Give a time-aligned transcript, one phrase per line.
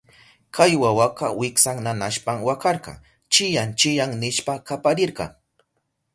[0.55, 2.93] Kay wawaka wiksan nanashpan wakarka,
[3.31, 5.25] chiyán chiyán nishpa kaparirka.